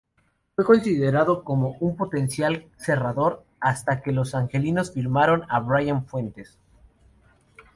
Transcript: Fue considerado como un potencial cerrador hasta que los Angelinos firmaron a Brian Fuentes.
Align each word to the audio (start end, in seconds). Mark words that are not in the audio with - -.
Fue 0.55 0.65
considerado 0.65 1.43
como 1.43 1.77
un 1.79 1.95
potencial 1.95 2.65
cerrador 2.75 3.45
hasta 3.59 4.01
que 4.01 4.11
los 4.11 4.33
Angelinos 4.33 4.91
firmaron 4.93 5.43
a 5.47 5.59
Brian 5.59 6.07
Fuentes. 6.07 6.57